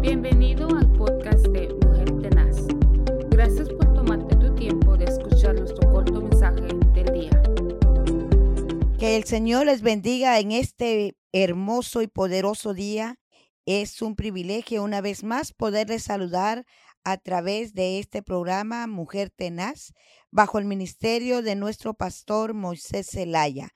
[0.00, 2.56] Bienvenido al podcast de Mujer Tenaz.
[3.28, 7.42] Gracias por tomarte tu tiempo de escuchar nuestro corto mensaje del día.
[8.98, 13.16] Que el Señor les bendiga en este hermoso y poderoso día.
[13.66, 16.64] Es un privilegio una vez más poderles saludar
[17.04, 19.92] a través de este programa Mujer Tenaz
[20.30, 23.68] bajo el ministerio de nuestro pastor Moisés Zelaya.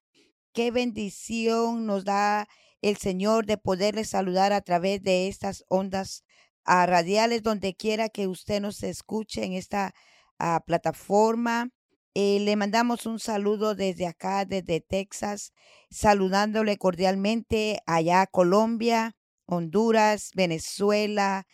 [0.54, 2.48] Qué bendición nos da
[2.84, 6.22] el Señor de poderles saludar a través de estas ondas
[6.64, 9.94] ah, radiales, donde quiera que usted nos escuche en esta
[10.38, 11.70] ah, plataforma.
[12.12, 15.54] Eh, le mandamos un saludo desde acá, desde Texas,
[15.90, 19.16] saludándole cordialmente allá Colombia,
[19.46, 21.46] Honduras, Venezuela,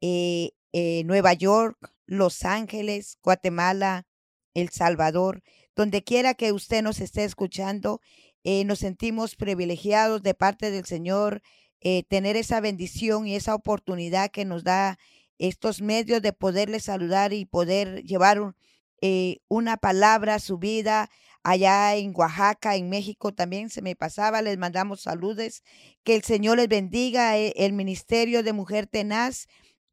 [0.00, 1.76] eh, eh, Nueva York,
[2.06, 4.06] Los Ángeles, Guatemala,
[4.54, 5.42] El Salvador,
[5.76, 8.00] donde quiera que usted nos esté escuchando
[8.44, 11.42] eh, nos sentimos privilegiados de parte del Señor
[11.80, 14.98] eh, tener esa bendición y esa oportunidad que nos da
[15.38, 18.54] estos medios de poderle saludar y poder llevar
[19.00, 21.10] eh, una palabra a su vida.
[21.42, 25.62] Allá en Oaxaca, en México también se me pasaba, les mandamos saludos.
[26.04, 27.38] Que el Señor les bendiga.
[27.38, 29.46] El ministerio de Mujer Tenaz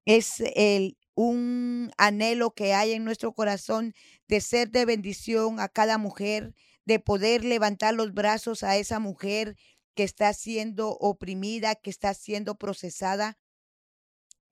[0.05, 3.93] es el, un anhelo que hay en nuestro corazón
[4.27, 6.53] de ser de bendición a cada mujer
[6.87, 9.57] de poder levantar los brazos a esa mujer
[9.93, 13.37] que está siendo oprimida, que está siendo procesada.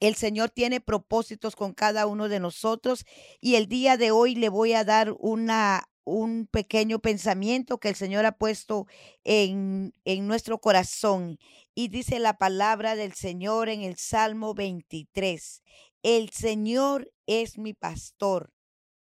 [0.02, 3.06] El Señor tiene propósitos con cada uno de nosotros
[3.40, 7.96] y el día de hoy le voy a dar una un pequeño pensamiento que el
[7.96, 8.86] Señor ha puesto
[9.24, 11.40] en, en nuestro corazón.
[11.74, 15.64] Y dice la palabra del Señor en el Salmo 23.
[16.04, 18.52] El Señor es mi pastor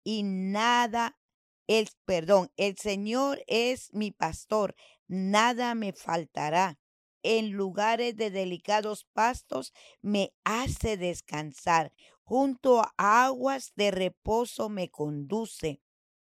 [0.04, 1.18] y nada
[1.68, 4.76] el perdón, el Señor es mi pastor,
[5.08, 6.80] nada me faltará.
[7.24, 11.92] En lugares de delicados pastos me hace descansar.
[12.24, 15.82] Junto a aguas de reposo me conduce.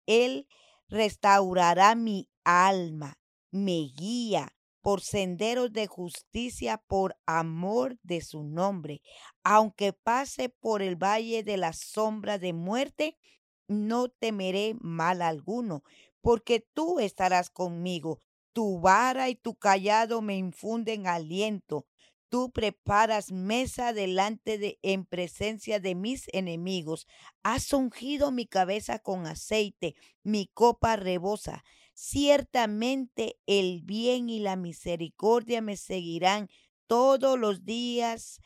[0.06, 0.46] Él
[0.88, 3.18] restaurará mi alma,
[3.50, 9.02] me guía por senderos de justicia por amor de su nombre.
[9.44, 13.18] Aunque pase por el valle de la sombra de muerte,
[13.70, 15.84] no temeré mal alguno,
[16.20, 18.20] porque tú estarás conmigo.
[18.52, 21.86] Tu vara y tu callado me infunden aliento.
[22.28, 27.06] Tú preparas mesa delante de en presencia de mis enemigos.
[27.44, 29.94] Has ungido mi cabeza con aceite,
[30.24, 31.62] mi copa rebosa.
[31.94, 36.48] Ciertamente el bien y la misericordia me seguirán
[36.88, 38.40] todos los días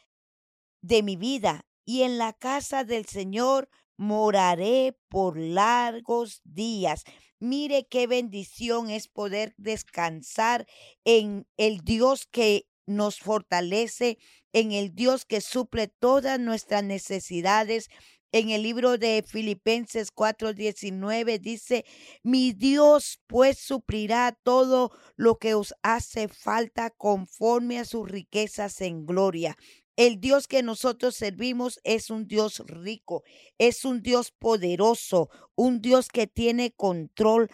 [0.82, 7.04] de mi vida, y en la casa del Señor moraré por largos días.
[7.38, 10.66] Mire qué bendición es poder descansar
[11.04, 14.18] en el Dios que nos fortalece,
[14.52, 17.88] en el Dios que suple todas nuestras necesidades.
[18.32, 21.84] En el libro de Filipenses 4:19 dice,
[22.22, 29.06] mi Dios pues suplirá todo lo que os hace falta conforme a sus riquezas en
[29.06, 29.56] gloria.
[29.96, 33.22] El Dios que nosotros servimos es un Dios rico,
[33.58, 37.48] es un Dios poderoso, un Dios que tiene control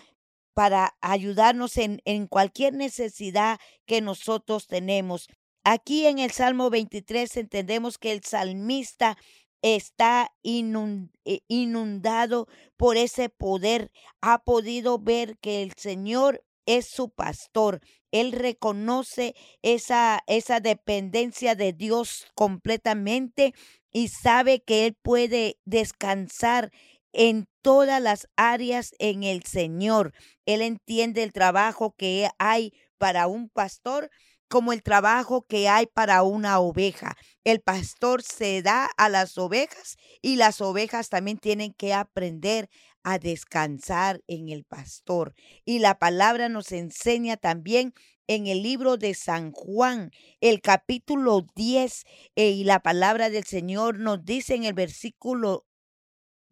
[0.55, 5.29] para ayudarnos en, cualquier necesidad que nosotros tenemos.
[5.65, 9.19] Aquí en el Salmo 23 entendemos que el salmista
[9.63, 13.91] está eh, inundado por ese poder.
[14.23, 16.43] Ha podido ver que el Señor
[16.77, 17.81] es su pastor.
[18.13, 23.55] Él reconoce esa, esa dependencia de Dios completamente
[23.93, 26.71] y sabe que Él puede descansar
[27.13, 30.13] en todas las áreas en el Señor.
[30.47, 34.11] Él entiende el trabajo que hay para un pastor
[34.49, 37.17] como el trabajo que hay para una oveja.
[37.45, 42.69] El pastor se da a las ovejas y las ovejas también tienen que aprender
[43.03, 45.35] a descansar en el pastor.
[45.65, 47.95] Y la palabra nos enseña también
[48.27, 52.05] en el libro de San Juan, el capítulo 10,
[52.37, 55.67] eh, y la palabra del Señor nos dice en el versículo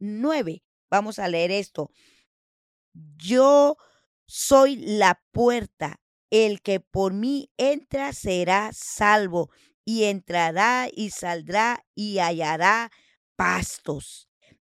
[0.01, 1.93] 9, vamos a leer esto,
[3.17, 3.77] yo
[4.27, 9.51] soy la puerta, el que por mí entra será salvo,
[9.89, 12.91] y entrará y saldrá y hallará
[13.37, 14.28] pastos.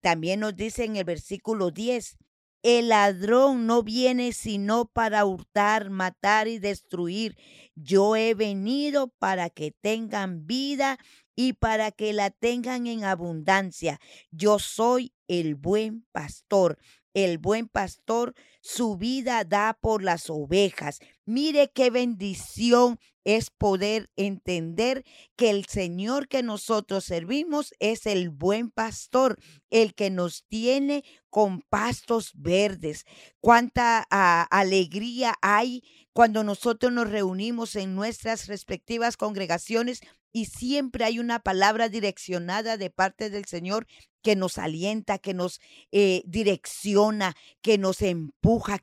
[0.08, 2.18] También nos dice en el versículo 10,
[2.64, 7.38] el ladrón no viene sino para hurtar, matar y destruir.
[7.76, 10.98] Yo he venido para que tengan vida
[11.36, 14.00] y para que la tengan en abundancia.
[14.32, 16.78] Yo soy el buen pastor.
[17.14, 18.34] El buen pastor
[18.68, 21.00] su vida da por las ovejas.
[21.26, 25.06] Mire qué bendición es poder entender
[25.38, 31.62] que el Señor que nosotros servimos es el buen pastor, el que nos tiene con
[31.62, 33.06] pastos verdes.
[33.40, 35.82] Cuánta ah, alegría hay
[36.12, 40.02] cuando nosotros nos reunimos en nuestras respectivas congregaciones
[40.34, 43.88] y siempre hay una palabra direccionada de parte del Señor
[44.28, 45.62] que nos alienta, que nos
[45.92, 48.02] eh, direcciona, que nos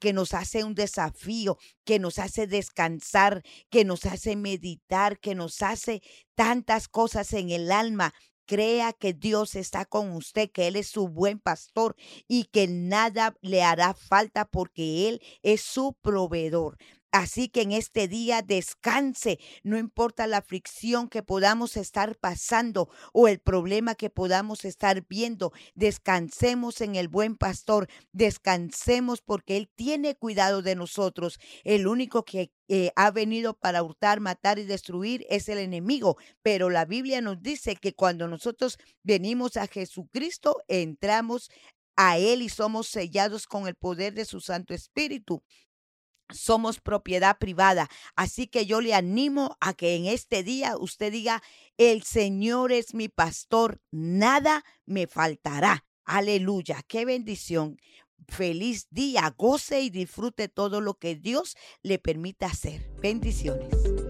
[0.01, 5.63] que nos hace un desafío, que nos hace descansar, que nos hace meditar, que nos
[5.63, 6.03] hace
[6.35, 8.15] tantas cosas en el alma.
[8.47, 11.97] Crea que Dios está con usted, que Él es su buen pastor
[12.29, 16.77] y que nada le hará falta porque Él es su proveedor.
[17.15, 23.29] Así que en este día descanse, no importa la aflicción que podamos estar pasando o
[23.29, 30.17] el problema que podamos estar viendo, descansemos en el buen pastor, descansemos porque Él tiene
[30.17, 31.39] cuidado de nosotros.
[31.63, 36.69] El único que eh, ha venido para hurtar, matar y destruir es el enemigo, pero
[36.69, 41.49] la Biblia nos dice que cuando nosotros venimos a Jesucristo, entramos
[41.95, 45.45] a Él y somos sellados con el poder de su Santo Espíritu
[46.35, 47.89] somos propiedad privada.
[48.17, 51.43] Así que yo le animo a que en este día usted diga,
[51.79, 55.85] el Señor es mi pastor, nada me faltará.
[56.05, 57.79] Aleluya, qué bendición.
[58.29, 62.91] Feliz día, goce y disfrute todo lo que Dios le permita hacer.
[63.01, 64.04] Bendiciones.